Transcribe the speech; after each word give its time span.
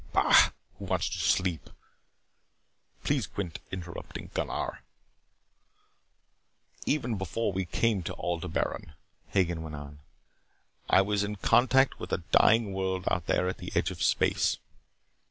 "Bah. 0.13 0.49
Who 0.79 0.85
wants 0.85 1.09
to 1.09 1.19
sleep? 1.19 1.69
Please 3.03 3.27
quit 3.27 3.59
interrupting, 3.71 4.31
Gunnar." 4.33 4.79
"Even 6.87 7.19
before 7.19 7.51
we 7.53 7.65
came 7.65 8.01
to 8.01 8.15
Aldebaran," 8.15 8.93
Hagen 9.29 9.61
went 9.61 9.75
on, 9.75 9.99
"I 10.89 11.03
was 11.03 11.23
in 11.23 11.35
contact 11.35 11.99
with 11.99 12.11
a 12.11 12.23
dying 12.31 12.73
world 12.73 13.07
out 13.11 13.27
there 13.27 13.47
at 13.47 13.59
the 13.59 13.71
edge 13.75 13.91
of 13.91 14.01
space. 14.01 14.57